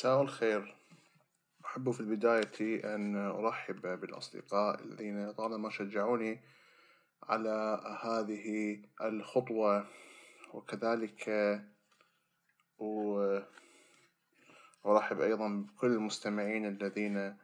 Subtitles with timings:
[0.00, 0.76] مساء الخير.
[1.64, 6.40] أحب في البداية أن أرحب بالأصدقاء الذين طالما شجعوني
[7.22, 9.86] على هذه الخطوة
[10.54, 11.28] وكذلك
[14.84, 17.36] وأرحب أيضا بكل المستمعين الذين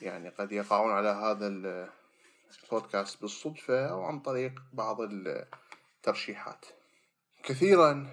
[0.00, 6.66] يعني قد يقعون على هذا البودكاست بالصدفة أو عن طريق بعض الترشيحات.
[7.42, 8.06] كثيرا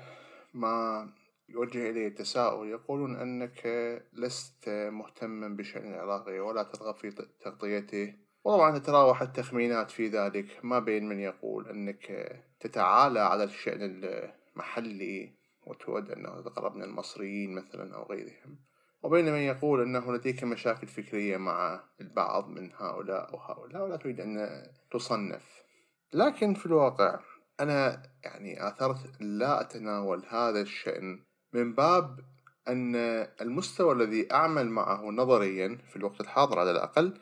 [0.53, 1.09] ما
[1.49, 3.67] يوجه إلي التساؤل يقولون أنك
[4.13, 7.11] لست مهتما بالشأن العراقي ولا ترغب في
[7.41, 8.16] تغطيته.
[8.44, 10.59] وطبعا تتراوح التخمينات في ذلك.
[10.63, 15.38] ما بين من يقول أنك تتعالى على الشأن المحلي
[15.70, 18.59] وتود أنه تقرب من المصريين مثلا أو غيرهم.
[19.04, 24.64] وبين من يقول أنه لديك مشاكل فكرية مع البعض من هؤلاء وهؤلاء ولا تريد أن
[24.92, 25.64] تصنف.
[26.14, 27.20] لكن في الواقع
[27.59, 32.20] أنا يعني آثرت لا أتناول هذا الشأن من باب
[32.67, 32.95] أن
[33.42, 37.20] المستوى الذي أعمل معه نظريا في الوقت الحاضر على الأقل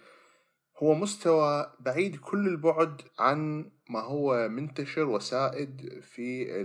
[0.84, 6.62] هو مستوى بعيد كل البعد عن ما هو منتشر وسائد في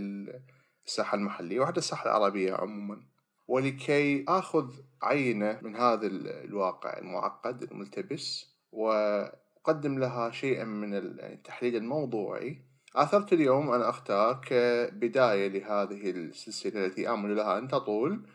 [0.86, 3.02] الساحة المحلية وحتى الساحة العربية عموما.
[3.48, 13.32] ولكي آخذ عينة من هذا الواقع المعقد الملتبس وأقدم لها شيئا من التحليل الموضوعي آثرت
[13.32, 18.26] اليوم أن أختار كبداية لهذه السلسلة التي آمل لها أن تطول.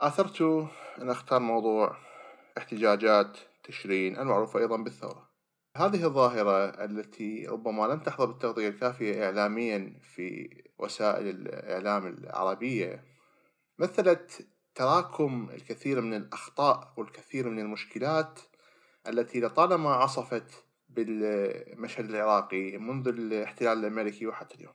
[0.00, 0.42] آثرت
[1.02, 1.96] أن أختار موضوع
[2.58, 5.30] احتجاجات تشرين المعروفة أيضا بالثورة.
[5.76, 10.50] هذه الظاهرة التي ربما لم تحظى بالتغطية الكافية إعلاميا في
[10.82, 13.04] وسائل الإعلام العربية.
[13.78, 18.40] مثلت تراكم الكثير من الأخطاء والكثير من المشكلات
[19.06, 24.72] التي لطالما عصفت بالمشهد العراقي منذ الاحتلال الأمريكي وحتى اليوم.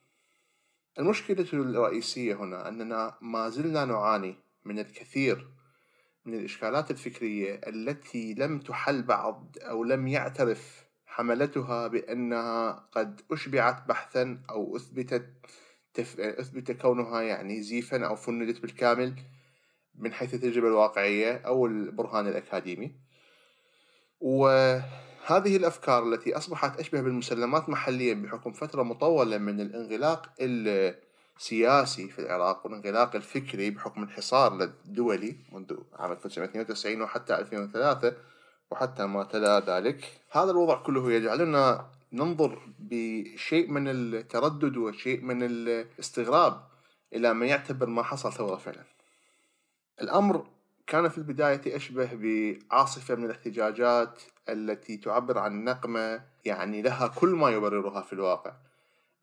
[1.00, 5.48] المشكلة الرئيسية هنا أننا ما زلنا نعاني من الكثير
[6.26, 14.42] من الإشكالات الفكرية التي لم تحل بعد أو لم يعترف حملتها بأنها قد أشبعت بحثا
[14.50, 15.30] أو أثبتت
[15.96, 16.20] تف...
[16.20, 19.14] أثبت كونها يعني زيفا أو فندت بالكامل
[19.96, 22.92] من حيث التجربة الواقعية أو البرهان الأكاديمي.
[24.22, 24.48] و
[25.26, 32.66] هذه الأفكار التي أصبحت أشبه بالمسلمات محليا بحكم فترة مطولة من الانغلاق السياسي في العراق
[32.66, 38.14] والانغلاق الفكري بحكم الحصار الدولي منذ عام 1992 وحتى 2003
[38.72, 40.22] وحتى ما تلا ذلك.
[40.32, 46.68] هذا الوضع كله يجعلنا ننظر بشيء من التردد وشيء من الاستغراب
[47.14, 48.84] إلى ما يعتبر ما حصل ثورة فعلا.
[50.02, 50.48] الأمر
[50.88, 57.50] كان في البداية أشبه بعاصفة من الاحتجاجات التي تعبر عن نقمة يعني لها كل ما
[57.50, 58.54] يبررها في الواقع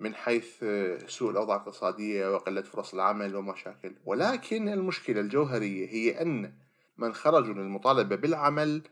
[0.00, 0.64] من حيث
[1.06, 3.94] سوء الأوضاع الاقتصادية وقلة فرص العمل ومشاكل.
[4.04, 6.52] ولكن المشكلة الجوهرية هي أن
[6.98, 8.82] من خرجوا للمطالبة بالعمل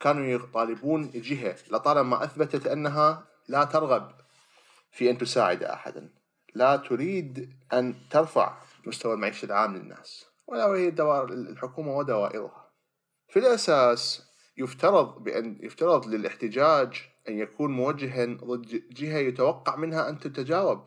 [0.00, 4.10] كانوا يطالبون جهة لطالما أثبتت أنها لا ترغب
[4.90, 6.10] في أن تساعد أحدا.
[6.54, 10.26] لا تريد أن ترفع مستوى المعيشة العام للناس.
[10.46, 10.88] ولا هي
[11.50, 12.70] الحكومة ودوائرها.
[13.28, 14.22] في الأساس
[14.58, 20.80] يفترض بأن يفترض للاحتجاج أن يكون موجها ضد جهة يتوقع منها أن تتجاوب.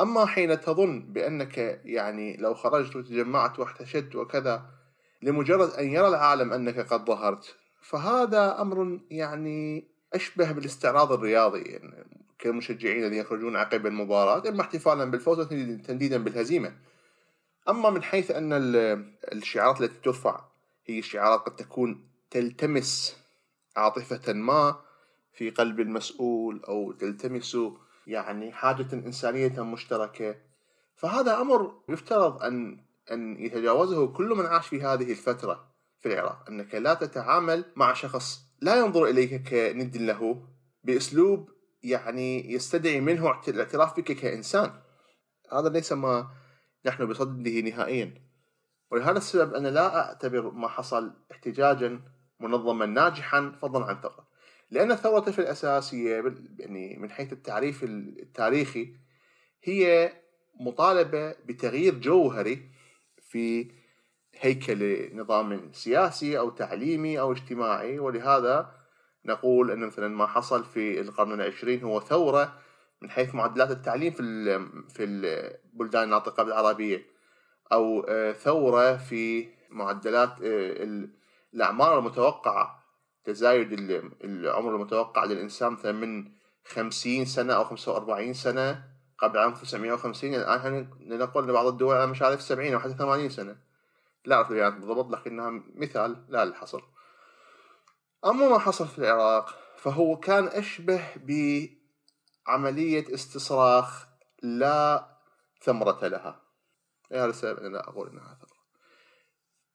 [0.00, 4.70] أما حين تظن بأنك يعني لو خرجت وتجمعت واحتشدت وكذا
[5.22, 7.56] لمجرد أن يرى العالم أنك قد ظهرت.
[7.82, 12.06] فهذا أمر يعني أشبه بالاستعراض الرياضي يعني
[12.38, 16.76] كالمشجعين الذين يخرجون عقب المباراة إما احتفالا بالفوز وتنديدا بالهزيمة.
[17.68, 18.52] أما من حيث أن
[19.32, 20.44] الشعارات التي ترفع
[20.86, 23.16] هي شعارات قد تكون تلتمس
[23.76, 24.80] عاطفة ما
[25.32, 27.56] في قلب المسؤول أو تلتمس
[28.06, 30.36] يعني حاجة إنسانية مشتركة.
[30.96, 35.68] فهذا أمر يفترض أن أن يتجاوزه كل من عاش في هذه الفترة
[36.00, 40.48] في العراق أنك لا تتعامل مع شخص لا ينظر إليك كند له
[40.84, 41.50] بأسلوب
[41.82, 44.70] يعني يستدعي منه الاعتراف بك كإنسان.
[45.52, 46.30] هذا ليس ما
[46.86, 48.14] نحن بصدده نهائيا.
[48.90, 52.00] ولهذا السبب أنا لا أعتبر ما حصل احتجاجا
[52.40, 54.28] منظما ناجحا فضلا عن ثورة
[54.70, 58.96] لأن الثورة في الأساس هي يعني من حيث التعريف التاريخي
[59.64, 60.12] هي
[60.60, 62.70] مطالبة بتغيير جوهري
[63.20, 63.70] في
[64.40, 67.98] هيكل نظام سياسي أو تعليمي أو اجتماعي.
[67.98, 68.74] ولهذا
[69.24, 72.58] نقول أن مثلا ما حصل في القرن العشرين هو ثورة
[73.02, 74.22] من حيث معدلات التعليم في
[74.94, 77.06] في البلدان الناطقة بالعربية
[77.72, 81.06] أو آه، ثورة في معدلات آه،
[81.54, 82.84] الأعمار المتوقعة.
[83.24, 83.72] تزايد
[84.24, 86.30] العمر المتوقع للإنسان مثلا من
[86.64, 88.84] خمسين سنة أو خمسة وأربعين سنة
[89.18, 93.56] قبل عام 1950 الآن لنقول بعض الدول على مشارف 70 أو حتى 80 سنة.
[94.24, 96.82] لا أعرف البيانات بالضبط لكنها مثال لا للحصر.
[98.24, 101.02] أما ما حصل في العراق فهو كان أشبه
[102.46, 104.06] بعملية استصراخ
[104.42, 105.08] لا
[105.62, 106.40] ثمرة لها.
[107.10, 108.54] لهذا السبب أنا لا أقول أنها ثمرة.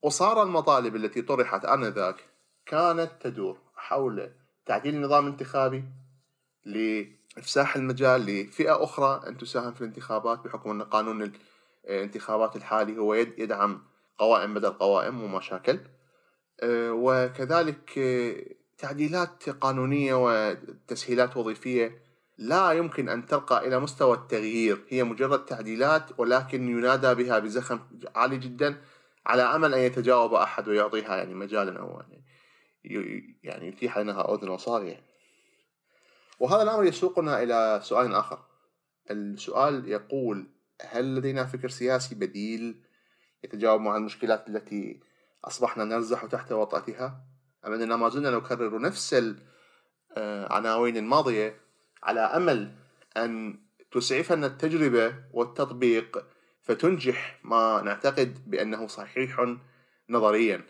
[0.01, 2.30] وصار المطالب التي طرحت آنذاك
[2.66, 4.31] كانت تدور حول
[4.66, 5.84] تعديل النظام الانتخابي
[6.66, 11.34] لإفساح المجال لفئة أخرى أن تساهم في الانتخابات بحكم أن قانون
[11.86, 13.88] الانتخابات الحالي هو يدعم
[14.19, 15.80] قوائم بدل قوائم ومشاكل.
[16.63, 18.36] آه، وكذلك آه،
[18.77, 22.01] تعديلات قانونية وتسهيلات وظيفية
[22.38, 24.86] لا يمكن أن ترقى إلى مستوى التغيير.
[24.89, 27.80] هي مجرد تعديلات ولكن ينادى بها بزخم
[28.16, 28.81] عالي جدا
[29.25, 32.24] على أمل أن يتجاوب أحد ويعطيها يعني مجالا أو يعني
[33.44, 35.04] يعني يتيح لنا أذن وصاغية
[36.39, 38.39] وهذا الأمر يسوقنا إلى سؤال آخر.
[39.12, 40.48] السؤال يقول
[40.81, 42.83] هل لدينا فكر سياسي بديل
[43.44, 45.00] يتجاوب مع المشكلات التي
[45.45, 47.24] أصبحنا نرزح تحت وطأتها.
[47.65, 49.24] أم أننا ما زلنا نكرر نفس
[50.18, 51.62] العناوين الماضية
[52.03, 52.75] على أمل
[53.18, 53.59] أن
[53.91, 56.25] تسعفنا التجربة والتطبيق
[56.62, 59.56] فتنجح ما نعتقد بأنه صحيح
[60.09, 60.63] نظريا.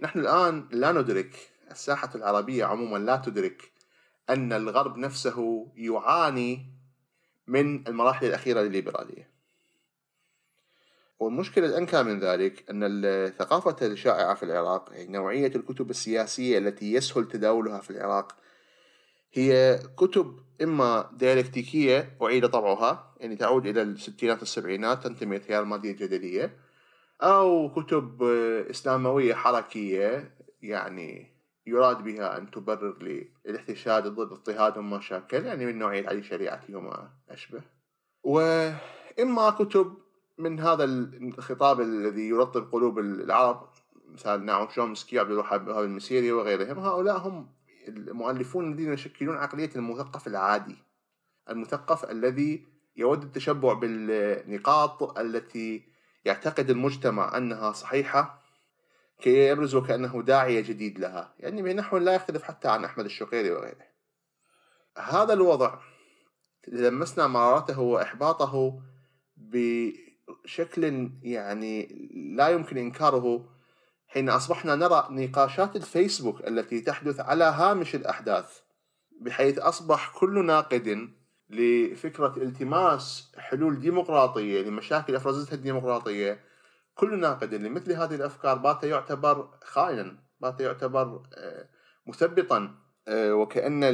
[0.00, 3.72] نحن الآن لا ندرك الساحة العربية عموما لا تدرك
[4.30, 6.66] أن الغرب نفسه يعاني
[7.46, 9.37] من المراحل الأخيرة للليبرالية.
[11.20, 17.28] والمشكلة الأنكى من ذلك أن الثقافة الشائعة في العراق هي نوعية الكتب السياسية التي يسهل
[17.28, 18.36] تداولها في العراق.
[19.32, 26.56] هي كتب إما ديالكتيكية أعيد طبعها يعني تعود إلى الستينات والسبعينات تنتمي للتيار المادية الجدلية
[27.22, 28.22] أو كتب
[28.70, 36.22] إسلاموية حركية يعني يراد بها أن تبرر للاحتشاد ضد اضطهاد ومشاكل يعني من نوعية علي
[36.22, 37.62] شريعتي وما أشبه.
[38.22, 39.94] وإما كتب
[40.38, 43.68] من هذا الخطاب الذي يرطب قلوب العرب
[44.08, 47.48] مثال نعم شومسكي عبد الوهاب المسيري وغيرهم هؤلاء هم
[47.88, 50.76] المؤلفون الذين يشكلون عقلية المثقف العادي
[51.50, 55.82] المثقف الذي يود التشبع بالنقاط التي
[56.24, 58.42] يعتقد المجتمع أنها صحيحة
[59.20, 61.34] كي يبرز وكأنه داعية جديد لها.
[61.38, 63.86] يعني بنحو لا يختلف حتى عن أحمد الشقيري وغيره.
[64.98, 65.78] هذا الوضع
[66.68, 68.80] لمسنا مرارته وإحباطه
[70.44, 73.58] بشكل يعني لا يمكن إنكاره.
[74.08, 78.60] حين أصبحنا نرى نقاشات الفيسبوك التي تحدث على هامش الأحداث
[79.20, 81.08] بحيث أصبح كل ناقد
[81.50, 86.40] لفكرة التماس حلول ديمقراطية لمشاكل أفرزتها الديمقراطية
[86.94, 91.68] كل ناقد لمثل هذه الأفكار بات يعتبر خائنا بات يعتبر آه،
[92.06, 92.74] مثبطا
[93.08, 93.84] آه، وكأن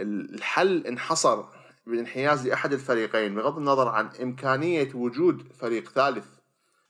[0.00, 1.44] الحل انحصر.
[1.86, 6.26] بالانحياز لأحد الفريقين بغض النظر عن إمكانية وجود فريق ثالث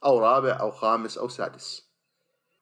[0.04, 1.86] أو رابع أو خامس أو سادس.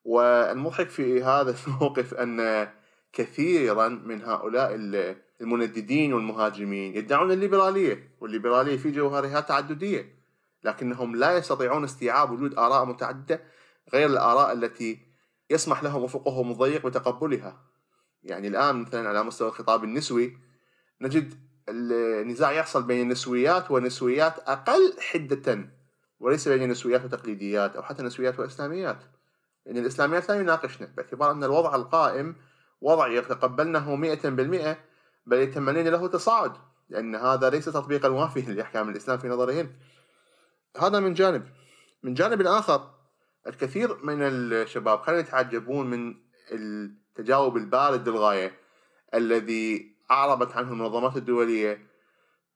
[0.04, 2.68] والمضحك في هذا الموقف أن
[3.12, 4.74] كثيرا من هؤلاء
[5.40, 10.14] المنددين والمهاجمين يدعون الليبرالية والليبرالية في جوهرها تعددية
[10.64, 13.42] لكنهم لا يستطيعون استيعاب وجود آراء متعددة
[13.92, 14.98] غير الآراء التي
[15.50, 17.62] يسمح لهم أفقهم الضيق بتقبلها.
[18.22, 20.38] يعني الآن مثلا على مستوى الخطاب النسوي
[21.00, 21.34] نجد
[21.68, 25.68] النزاع يحصل بين النسويات ونسويات أقل حدة
[26.20, 28.98] وليس بين نسويات وتقليديات أو حتى نسويات وإسلاميات.
[29.66, 32.36] لأن يعني الإسلاميات لا يناقشنا باعتبار أن الوضع القائم
[32.80, 34.78] وضع يتقبلنه مئة بالمئة
[35.26, 36.52] بل يتمنين له تصاعد
[36.88, 39.70] لأن هذا ليس تطبيقا وافيا لأحكام الإسلام في نظرهن
[40.80, 41.46] هذا من جانب.
[42.02, 42.90] من جانب آخر
[43.46, 46.14] الكثير من الشباب كانوا يتعجبون من
[46.52, 48.58] التجاوب البارد للغاية
[49.14, 51.86] الذي أعربت عنه المنظمات الدولية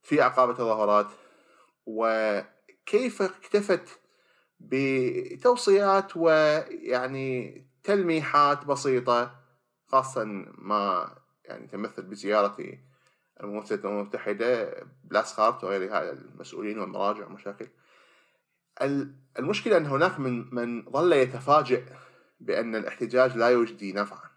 [0.01, 1.07] في أعقاب التظاهرات
[1.85, 3.99] وكيف اكتفت
[4.59, 9.35] بتوصيات ويعني تلميحات بسيطة
[9.87, 10.23] خاصة
[10.57, 11.15] ما
[11.45, 12.57] يعني تمثل بزيارة
[13.43, 17.67] الممثلة الأمم المتحدة بلاسخارت وغيرها المسؤولين والمراجع ومشاكل
[19.39, 21.83] المشكلة أن هناك من من ظل يتفاجئ
[22.39, 24.28] بأن الاحتجاج لا يجدي نفعا.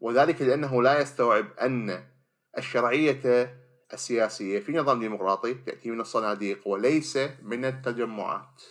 [0.00, 2.04] وذلك لأنه لا يستوعب أن
[2.58, 3.54] الشرعية
[3.92, 8.62] السياسية في نظام ديمقراطي تأتي من الصناديق وليس من التجمعات.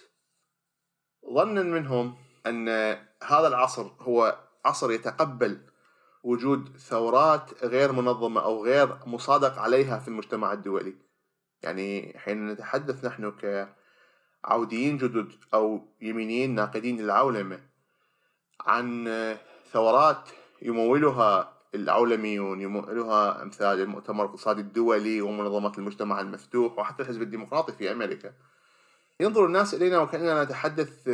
[1.34, 2.18] ظنا منهم
[2.48, 2.70] أن
[3.24, 5.62] هذا العصر هو عصر يتقبل
[6.24, 10.96] وجود ثورات غير منظمة أو غير مصادق عليها في المجتمع الدولي.
[11.64, 13.32] يعني حين نتحدث نحن
[14.44, 17.60] كعوديين جدد أو يمينيين ناقدين للعولمة
[18.62, 19.06] عن
[19.72, 20.30] ثورات
[20.62, 28.34] يمولها العولميون يمولها أمثال المؤتمر الاقتصادي الدولي ومنظمة المجتمع المفتوح وحتى الحزب الديمقراطي في أمريكا.
[29.20, 31.10] ينظر الناس إلينا وكأننا نتحدث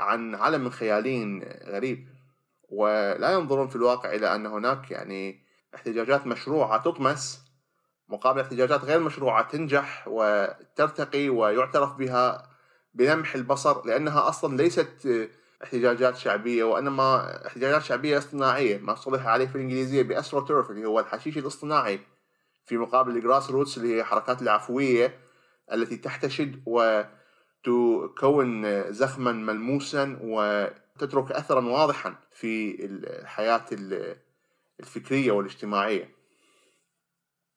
[0.00, 2.08] عن عالم من خيالين غريب.
[2.68, 7.44] ولا ينظرون في الواقع إلى أن هناك يعني احتجاجات مشروعة تطمس
[8.08, 12.50] مقابل احتجاجات غير مشروعة تنجح وترتقي ويعترف بها
[12.94, 15.28] بلمح البصر لأنها أصلا ليست
[15.64, 21.00] احتجاجات شعبية وإنما احتجاجات شعبية اصطناعية ما اصطلح عليه في الإنجليزية ب astroturf اللي هو
[21.00, 22.00] الحشيش الاصطناعي
[22.66, 25.20] في مقابل ال grassroots اللي هي الحركات العفوية
[25.72, 26.62] التي تحتشد
[27.66, 33.64] وتكون زخما ملموسا وتترك أثرا واضحا في الحياة
[34.80, 36.14] الفكرية والاجتماعية.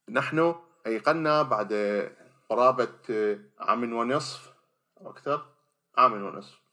[0.10, 1.74] نحن أيقنا بعد
[2.50, 2.90] قرابة
[3.60, 4.54] عام ونصف
[5.02, 5.46] أو أكثر؟
[5.98, 6.67] عام ونصف.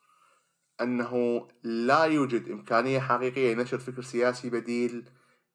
[0.81, 5.09] أنه لا يوجد إمكانية حقيقية لنشر فكر سياسي بديل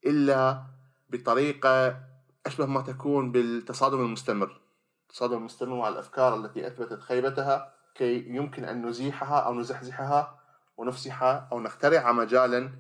[0.06, 0.64] إلا
[1.10, 2.00] بطريقة
[2.46, 4.62] أشبه ما تكون بالتصادم المستمر.
[5.10, 10.40] التصادم المستمر مع الأفكار التي أثبتت خيبتها كي يمكن أن نزيحها أو نزحزحها
[10.78, 12.72] ونفسح أو نخترع مجالا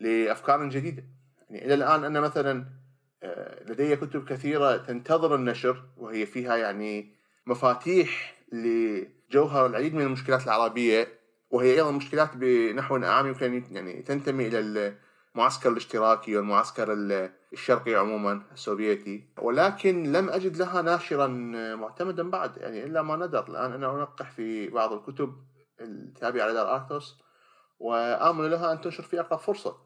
[0.00, 1.04] لأفكار جديدة.
[1.50, 2.66] يعني إلى الآن أنا مثلا
[3.22, 7.14] آه، لدي كتب كثيرة تنتظر النشر وهي فيها يعني
[7.46, 11.21] مفاتيح لجوهر العديد من المشكلات العربية.
[11.52, 14.94] وهي أيضا مشكلات بنحو أعم يمكن يعني تنتمي إلى
[15.34, 16.92] المعسكر الاشتراكي والمعسكر
[17.52, 19.28] الشرقي عموما السوفيتي.
[19.38, 21.26] ولكن لم أجد لها ناشرا
[21.76, 23.48] معتمدا بعد يعني إلا ما ندر.
[23.48, 25.34] الآن أنا أنقح في بعض الكتب
[25.80, 27.22] التابعة لدار آرثوس
[27.78, 29.76] وآمل لها أن تنشر في أقرب فرصة.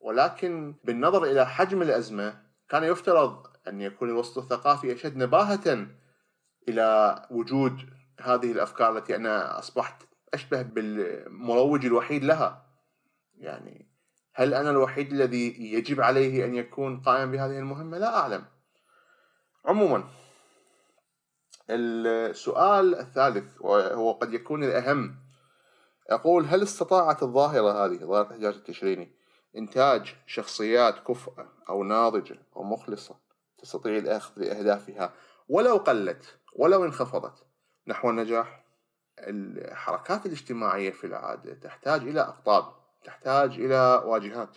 [0.00, 5.86] ولكن بالنظر إلى حجم الأزمة كان يفترض أن يكون الوسط الثقافي أشد نباهة
[6.68, 7.80] إلى وجود
[8.20, 12.66] هذه الأفكار التي أنا أصبحت أشبه بالمروج الوحيد لها.
[13.38, 13.88] يعني
[14.34, 18.44] هل أنا الوحيد الذي يجب عليه أن يكون قائما بهذه المهمة؟ لا أعلم.
[19.64, 20.04] عموما
[21.70, 25.16] السؤال الثالث وهو قد يكون الأهم.
[26.10, 29.12] أقول هل استطاعت الظاهرة هذه ظاهرة الاحتجاج التشريني
[29.56, 33.16] إنتاج شخصيات كفءة أو ناضجة أو مخلصة
[33.58, 35.12] تستطيع الأخذ لأهدافها
[35.48, 37.46] ولو قلت ولو انخفضت؟
[37.86, 38.64] نحو النجاح.
[39.26, 44.56] الحركات الاجتماعية في العادة تحتاج إلى أقطاب تحتاج إلى واجهات.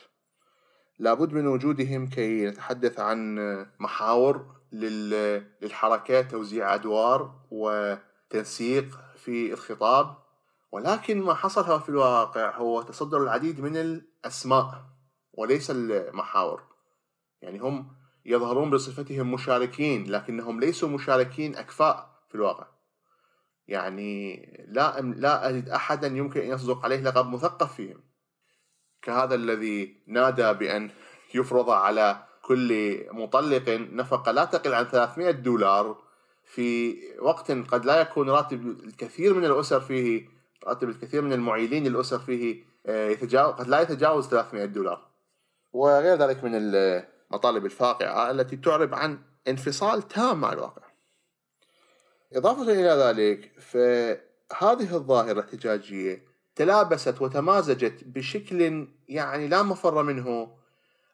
[0.99, 3.35] لابد من وجودهم كي نتحدث عن
[3.79, 10.17] محاور للحركة توزيع أدوار وتنسيق في الخطاب.
[10.71, 14.83] ولكن ما حصل في الواقع هو تصدر العديد من الأسماء
[15.33, 16.63] وليس المحاور.
[17.41, 22.67] يعني هم يظهرون بصفتهم مشاركين لكنهم ليسوا مشاركين أكفاء في الواقع.
[23.71, 28.01] يعني لا لا أجد أحدا يمكن أن يصدق عليه لقب مثقف فيهم
[29.01, 30.89] كهذا الذي نادى بأن
[31.35, 35.97] يفرض على كل مطلق نفقة لا تقل عن 300 دولار
[36.45, 40.29] في وقت قد لا يكون راتب الكثير من الأسر فيه
[40.67, 45.07] راتب الكثير من المعيلين للأسر فيه آه، يتجاوز قد لا يتجاوز 300 دولار.
[45.73, 50.90] وغير ذلك من المطالب الفاقعة التي تعرب عن انفصال تام مع الواقع.
[52.33, 56.23] إضافة إلى ذلك فهذه الظاهرة الاحتجاجية
[56.55, 60.51] تلابست وتمازجت بشكل يعني لا مفر منه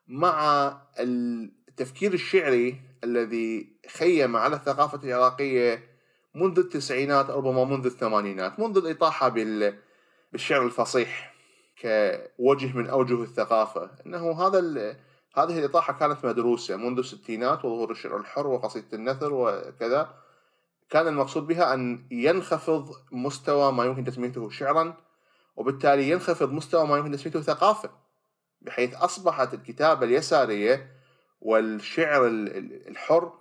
[0.08, 5.84] مع التفكير الشعري الذي خيم على الثقافة العراقية
[6.36, 11.34] منذ التسعينات ربما منذ الثمانينات منذ الإطاحة بالشعر الفصيح
[11.82, 13.90] كوجه من أوجه الثقافة.
[14.06, 14.60] أنه هذا
[15.36, 20.14] هذه الإطاحة كانت مدروسة منذ الستينات وظهور الشعر الحر وقصيدة النثر وكذا.
[20.90, 24.98] كان المقصود بها أن ينخفض مستوى ما يمكن تسميته شعرا
[25.56, 27.90] وبالتالي ينخفض مستوى ما يمكن تسميته ثقافة
[28.62, 30.92] بحيث أصبحت الكتابة اليسارية
[31.42, 33.34] والشعر الحر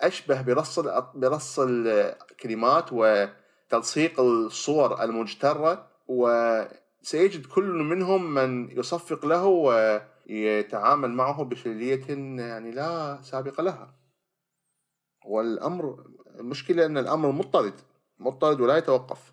[0.00, 0.78] أشبه برص
[1.14, 12.08] برص الكلمات وتلصيق الصور المجترة وسيجد كل منهم من يصفق له ويتعامل معه بشلية
[12.42, 13.94] يعني لا سابق لها.
[15.26, 16.04] والأمر
[16.38, 17.74] المشكلة أن الأمر مضطرد
[18.18, 19.32] مضطرد ولا يتوقف.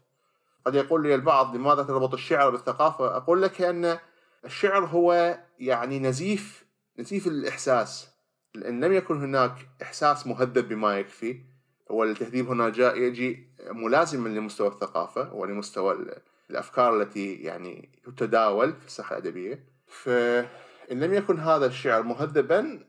[0.65, 3.97] قد يقول لي البعض لماذا تربط الشعر بالثقافة؟ أقول لك أن
[4.45, 6.65] الشعر هو يعني نزيف
[6.99, 8.09] نزيف الإحساس.
[8.55, 11.41] إن لم يكن هناك إحساس مهذب بما يكفي
[11.89, 16.05] والتهذيب هنا جاء يجي ملازما لمستوى الثقافة ولمستوى
[16.49, 19.65] الأفكار التي يعني تتداول في الساحة الأدبية.
[19.87, 22.85] فإن لم يكن هذا الشعر مهذبا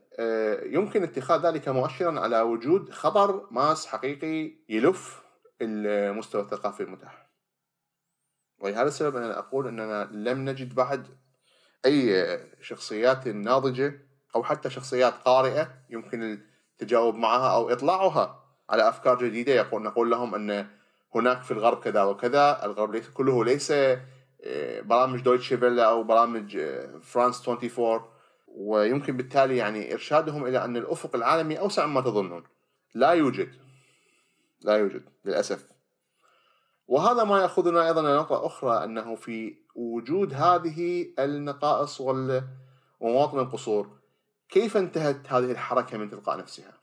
[0.65, 5.23] يمكن اتخاذ ذلك مؤشرا على وجود خطر ماس حقيقي يلف
[5.61, 7.27] المستوى الثقافي المتاح.
[8.59, 11.07] ولهذا السبب أنا أقول أننا لم نجد بعد
[11.85, 16.39] أي شخصيات ناضجة أو حتى شخصيات قارئة يمكن
[16.71, 19.53] التجاوب معها أو إطلاعها على أفكار جديدة.
[19.53, 20.67] يقول نقول لهم أن
[21.15, 26.99] هناك في الغرب كذا وكذا الغرب كله ليس آه، برامج دويتشي فيلا أو برامج آه،
[27.03, 28.01] فرانس 24
[28.57, 32.43] ويمكن بالتالي يعني إرشادهم إلى أن الأفق العالمي أوسع مما تظنون.
[32.93, 33.49] لا يوجد.
[34.61, 35.67] لا يوجد للأسف.
[36.87, 43.97] وهذا ما يأخذنا أيضا إلى نقطة أخرى أنه في وجود هذه النقائص ومواطن القصور
[44.49, 46.73] كيف انتهت هذه الحركة من تلقاء نفسها؟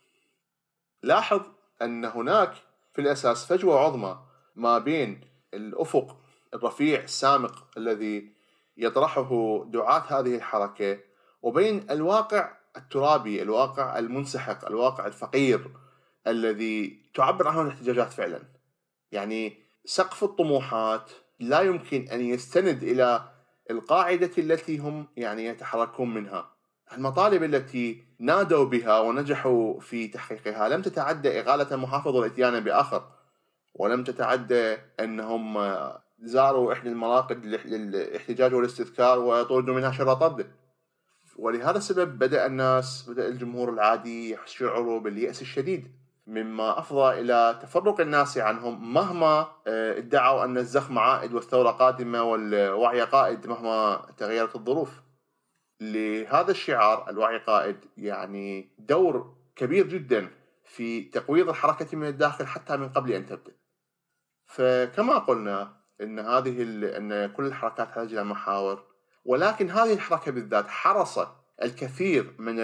[1.03, 1.41] لاحظ
[1.83, 2.55] أن هناك
[2.93, 4.19] في الأساس فجوة عظمى
[4.57, 5.21] ما بين
[5.55, 6.17] الأفق
[6.55, 8.33] الرفيع السامق الذي
[8.77, 10.99] يطرحه دعاة هذه الحركة
[11.45, 15.71] وبين الواقع الترابي الواقع المنسحق الواقع الفقير
[16.27, 18.43] الذي تعبر عنه الاحتجاجات فعلا.
[19.13, 21.11] يعني سقف الطموحات
[21.41, 23.29] لا يمكن أن يستند إلى
[23.71, 26.51] القاعدة التي هم يعني يتحركون منها.
[26.93, 33.09] المطالب التي نادوا بها ونجحوا في تحقيقها لم تتعدى إغالة محافظ الإتيان بآخر
[33.75, 35.59] ولم تتعدى أنهم
[36.19, 40.47] زاروا إحدى المراقد للاحتجاج والاستذكار وطردوا منها شر طرد
[41.37, 45.93] ولهذا السبب بدأ الناس بدأ الجمهور العادي يشعروا باليأس الشديد
[46.27, 53.01] مما أفضى إلى تفرق الناس عنهم مهما آه، ادعوا أن الزخم عائد والثورة قادمة والوعي
[53.01, 55.03] قائد مهما تغيرت الظروف.
[55.81, 60.31] لهذا الشعار الوعي قائد يعني دور كبير جدا
[60.65, 63.53] في تقويض الحركة من الداخل حتى من قبل أن تبدأ.
[64.47, 66.63] فكما قلنا أن هذه
[66.97, 68.94] أن كل الحركات تحتاج إلى محاور.
[69.25, 71.19] ولكن هذه الحركة بالذات حرص
[71.63, 72.59] الكثير من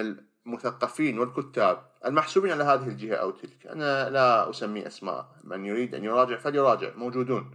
[0.47, 3.67] المثقفين والكتاب المحسوبين على هذه الجهة أو تلك.
[3.67, 5.29] أنا لا أسمي أسماء.
[5.45, 6.91] من يريد أن يراجع فليراجع.
[6.97, 7.51] موجودون.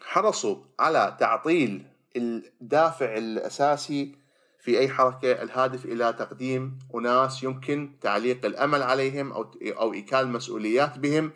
[0.00, 1.86] حرصوا على تعطيل
[2.16, 4.18] الدافع الأساسي
[4.60, 10.98] في أي حركة الهادف إلى تقديم أناس يمكن تعليق الأمل عليهم أو أو إيكال المسؤوليات
[10.98, 11.32] بهم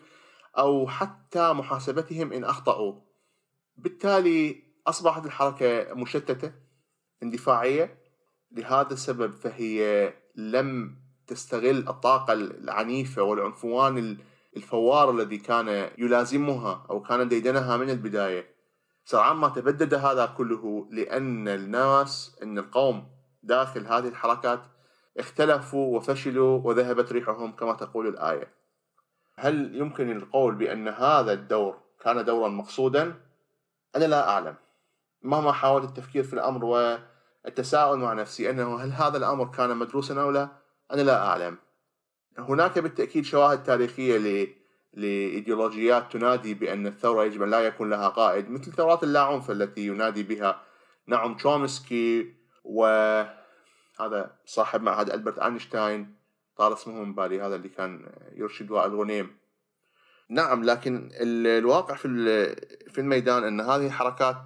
[0.59, 3.01] أو حتى محاسبتهم إن أخطأوا.
[3.77, 6.53] بالتالي أصبحت الحركة مشتتة.
[7.23, 7.99] اندفاعية.
[8.53, 14.19] لهذا السبب فهي لم تستغل الطاقة العنيفة والعنفوان
[14.57, 18.55] الفوار الذي كان يلازمها أو كان ديدنها من البداية.
[19.05, 23.09] سرعان ما تبدد هذا كله لأن الناس أن القوم
[23.43, 24.61] داخل هذه الحركات
[25.19, 28.55] اختلفوا وفشلوا وذهبت ريحهم كما تقول الآية.
[29.37, 33.15] هل يمكن القول بأن هذا الدور كان دورا مقصودا؟
[33.97, 34.55] أنا لا أعلم.
[35.23, 36.65] مهما حاولت التفكير في الأمر
[37.45, 40.49] والتساؤل مع نفسي أنه هل هذا الأمر كان مدروسا أو لا؟
[40.93, 41.59] أنا لا أعلم
[42.39, 44.61] هناك بالتأكيد شواهد تاريخية ل
[44.95, 50.23] لإيديولوجيات تنادي بأن الثورة يجب أن لا يكون لها قائد مثل ثورات اللاعنف التي ينادي
[50.23, 50.63] بها
[51.07, 56.15] نعم تشومسكي وهذا صاحب معهد ألبرت أينشتاين
[56.57, 59.37] طار اسمه من بالي هذا اللي كان يرشد وائل غنيم
[60.29, 62.09] نعم لكن الواقع في
[62.91, 64.45] في الميدان أن هذه الحركات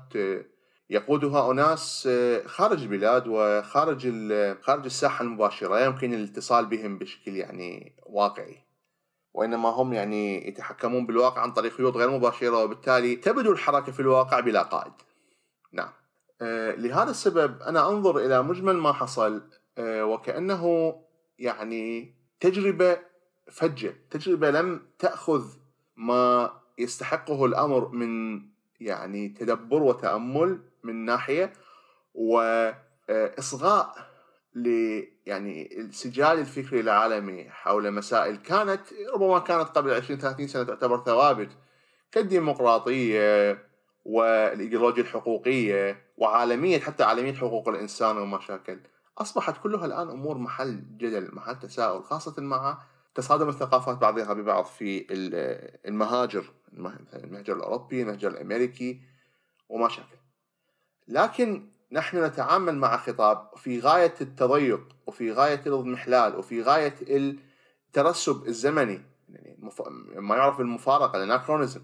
[0.90, 2.09] يقودها أناس
[2.47, 4.12] خارج البلاد وخارج
[4.61, 8.64] خارج الساحة المباشرة لا يمكن الاتصال بهم بشكل يعني واقعي.
[9.35, 14.40] وإنما هم يعني يتحكمون بالواقع عن طريق خيوط غير مباشرة وبالتالي تبدو الحركة في الواقع
[14.40, 14.92] بلا قائد.
[15.73, 15.90] نعم.
[16.42, 19.42] آه، لهذا السبب أنا أنظر إلى مجمل ما حصل
[19.79, 20.94] آه، وكأنه
[21.38, 22.99] يعني تجربة
[23.51, 25.44] فجة تجربة لم تأخذ
[25.97, 28.42] ما يستحقه الأمر من
[28.81, 31.53] يعني تدبر وتأمل من ناحية
[32.14, 33.94] وإصغاء
[34.55, 34.68] ل
[35.27, 38.81] يعني السجال الفكري العالمي حول مسائل كانت
[39.14, 41.49] ربما كانت قبل 20 30 سنة تعتبر ثوابت
[42.12, 43.59] كالديمقراطية
[44.05, 48.81] والايديولوجيا الحقوقية وعالمية حتى عالمية حقوق الإنسان ومشاكل
[49.18, 52.79] أصبحت كلها الآن أمور محل جدل محل تساؤل خاصة مع
[53.14, 55.07] تصادم الثقافات بعضها ببعض في
[55.87, 56.44] المهاجر
[57.14, 59.01] المهجر الأوروبي المهجر الأمريكي
[59.68, 60.16] وما شاكل
[61.09, 69.03] لكن نحن نتعامل مع خطاب في غاية التضيق وفي غاية الاضمحلال وفي غاية الترسب الزمني
[69.29, 69.59] يعني
[70.17, 71.81] ما يعرف بالمفارقه الاناكرونيزم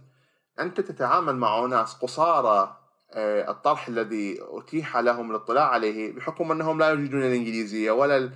[0.60, 2.76] أنت تتعامل مع ناس قصارى
[3.12, 8.30] آه، الطرح الذي أتيح لهم الاطلاع عليه بحكم أنهم لا يجيدون الإنجليزية ولا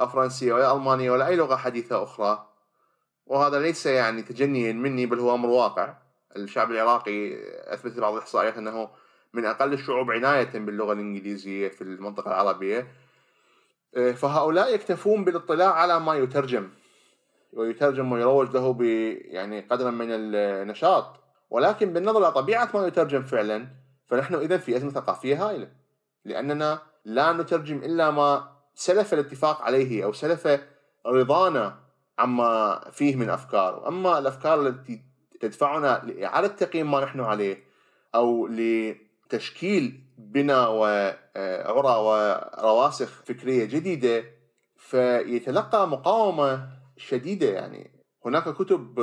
[0.00, 2.48] الفرنسية ولا الألمانية ولا أي لغة حديثة أخرى.
[3.26, 5.94] وهذا ليس يعني تجنيا مني بل هو أمر واقع.
[6.36, 7.34] الشعب العراقي
[7.74, 8.88] أثبت بعض الإحصائيات أنه
[9.34, 12.88] من أقل الشعوب عناية باللغة الإنجليزية في المنطقة العربية.
[13.96, 16.68] آه، فهؤلاء يكتفون بالاطلاع على ما يترجم
[17.52, 18.82] ويترجم ويروج له ب
[19.24, 23.68] يعني قدرا من النشاط ولكن بالنظر إلى طبيعة ما يترجم فعلا
[24.06, 25.68] فنحن إذا في أزمة ثقافية هائلة.
[26.24, 30.60] لأننا لا نترجم إلا ما سلف الاتفاق عليه أو سلف
[31.06, 31.78] رضانا
[32.18, 33.88] عما فيه من أفكار.
[33.88, 35.02] أما الأفكار التي
[35.40, 37.64] تدفعنا لإعادة تقييم ما نحن عليه
[38.14, 38.46] أو
[39.28, 41.96] لتشكيل بناء وعرى
[42.58, 44.24] ورواسخ فكرية جديدة
[44.76, 48.04] فيتلقى مقاومة شديدة يعني.
[48.26, 48.98] هناك كتب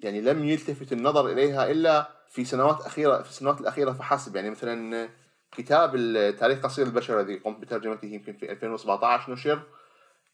[0.00, 4.36] يعني لم يلتفت النظر إليها إلا في سنوات أخيرة في السنوات الأخيرة فحسب.
[4.36, 5.08] يعني مثلا
[5.52, 9.62] كتاب التاريخ قصير البشر الذي قمت بترجمته يمكن في 2017 نشر.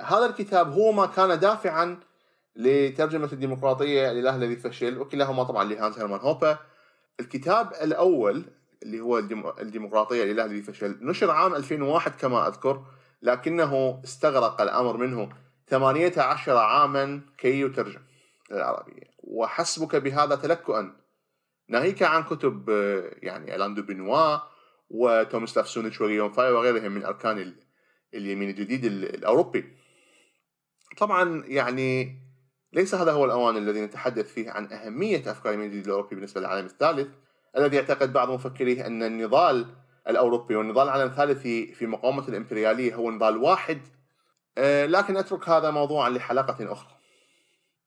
[0.02, 2.00] هذا الكتاب هو ما كان دافعا
[2.56, 6.58] لترجمة الديمقراطية الإله الذي فشل وكلاهما طبعا لهانز هيرمان هوبا.
[7.20, 8.44] الكتاب الأول
[8.83, 9.18] اللي هو
[9.61, 10.99] الديمقراطية الإله الذي فشل.
[11.01, 12.85] نشر عام 2001 كما أذكر
[13.23, 15.29] لكنه استغرق الأمر منه.
[15.66, 18.01] 18 عاما كي يترجم
[18.51, 19.12] العربية.
[19.18, 20.97] وحسبك بهذا تلكؤا.
[21.68, 22.68] ناهيك عن كتب
[23.23, 24.38] يعني آلان دو بنوا
[24.90, 27.55] وتوميسلاف سونيتش وفاي وغيرهم من أركان
[28.14, 29.64] اليمين الجديد الأوروبي.
[30.99, 32.18] طبعا يعني
[32.73, 36.66] ليس هذا هو الأوان الذي نتحدث فيه عن أهمية أفكار اليمين الجديد الأوروبي بالنسبة للعالم
[36.66, 37.09] الثالث.
[37.56, 39.66] الذي يعتقد بعض مفكريه أن النضال
[40.08, 41.42] الأوروبي والنضال العالم الثالث
[41.78, 43.80] في مقاومة الإمبريالية هو نضال واحد.
[44.58, 46.92] آه، لكن أترك هذا موضوعا لحلقة أخرى.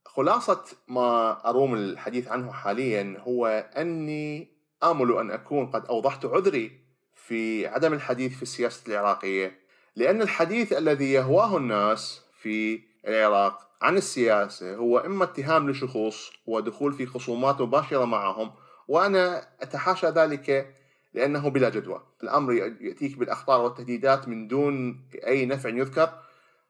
[0.06, 3.48] خلاصة ما أروم الحديث عنه حاليا هو
[3.78, 6.82] أني آمل أن أكون قد أوضحت عذري
[7.16, 9.60] في عدم الحديث في السياسة العراقية
[9.96, 17.06] لأن الحديث الذي يهواه الناس في العراق عن السياسة هو إما اتهام لشخوص ودخول في
[17.06, 18.52] خصومات مباشرة معهم
[18.88, 20.76] وأنا أتحاشى ذلك
[21.14, 22.04] لأنه بلا جدوى.
[22.24, 26.10] الأمر يأتيك بالأخطار والتهديدات من دون أي نفع يذكر.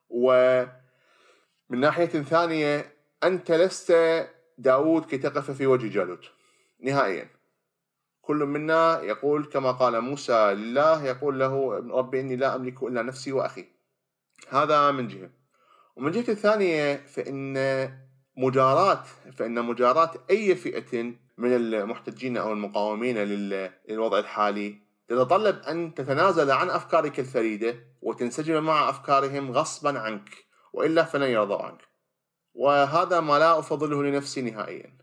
[0.09, 0.69] ومن
[1.69, 3.93] ناحية ثانية أنت لست
[4.57, 6.25] داود كي تقف في وجه جالوت.
[6.79, 7.29] نهائيا.
[8.21, 13.31] كل منا يقول كما قال موسى لله يقول له ربي إني لا أملك إلا نفسي
[13.31, 13.65] وأخي.
[14.49, 15.29] هذا من جهة.
[15.95, 17.55] ومن جهة الثانية فإن
[18.37, 19.03] مجاراة
[19.37, 24.85] فإن مجاراة أي فئة من المحتجين أو المقاومين للوضع الحالي.
[25.07, 30.29] تتطلب أن تتنازل عن أفكارك الفريدة وتنسجم مع أفكارهم غصبا عنك
[30.73, 31.81] وإلا فلن يرضوا عنك.
[32.53, 34.97] وهذا ما لا أفضله لنفسي نهائيا.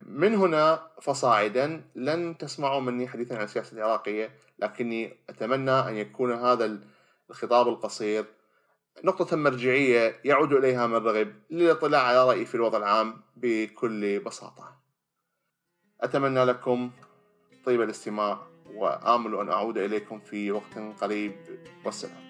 [0.00, 6.78] من هنا فصاعدا لن تسمعوا مني حديثا عن السياسة العراقية لكني أتمنى أن يكون هذا
[7.30, 8.24] الخطاب القصير.
[9.04, 14.78] نقطة مرجعية يعود إليها من رغب للاطلاع على رأيي في الوضع العام بكل بساطة.
[16.00, 16.90] أتمنى لكم
[17.64, 18.38] طيب الاستماع
[18.74, 21.32] وآمل أن أعود إليكم في وقت قريب.
[21.84, 22.27] والسلام.